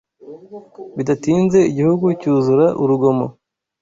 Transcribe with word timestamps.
Bidatinze 0.95 1.59
igihugu 1.71 2.05
cyuzura 2.19 2.65
urugomo 2.81 3.25